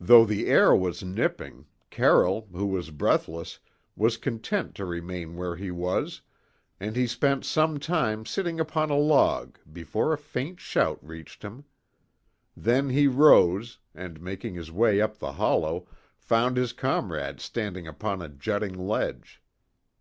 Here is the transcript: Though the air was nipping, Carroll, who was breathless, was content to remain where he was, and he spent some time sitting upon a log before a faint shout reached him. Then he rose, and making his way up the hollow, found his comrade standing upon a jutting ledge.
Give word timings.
Though 0.00 0.24
the 0.24 0.48
air 0.48 0.74
was 0.74 1.04
nipping, 1.04 1.66
Carroll, 1.88 2.48
who 2.50 2.66
was 2.66 2.90
breathless, 2.90 3.60
was 3.94 4.16
content 4.16 4.74
to 4.74 4.84
remain 4.84 5.36
where 5.36 5.54
he 5.54 5.70
was, 5.70 6.20
and 6.80 6.96
he 6.96 7.06
spent 7.06 7.44
some 7.44 7.78
time 7.78 8.26
sitting 8.26 8.58
upon 8.58 8.90
a 8.90 8.96
log 8.96 9.58
before 9.72 10.12
a 10.12 10.18
faint 10.18 10.58
shout 10.58 10.98
reached 11.00 11.44
him. 11.44 11.64
Then 12.56 12.88
he 12.88 13.06
rose, 13.06 13.78
and 13.94 14.20
making 14.20 14.54
his 14.54 14.72
way 14.72 15.00
up 15.00 15.18
the 15.18 15.34
hollow, 15.34 15.86
found 16.18 16.56
his 16.56 16.72
comrade 16.72 17.38
standing 17.40 17.86
upon 17.86 18.20
a 18.20 18.28
jutting 18.28 18.74
ledge. 18.76 19.40